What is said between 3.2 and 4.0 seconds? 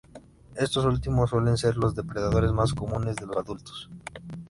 los adultos.